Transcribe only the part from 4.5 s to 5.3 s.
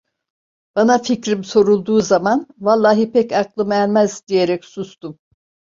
sustum.